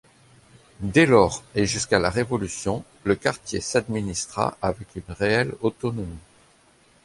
[0.79, 6.17] Dès lors, et jusqu'à la Révolution, le quartier s'administra avec une réelle autonomie.